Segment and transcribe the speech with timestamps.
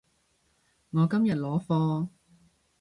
[0.89, 2.07] 我今日攞貨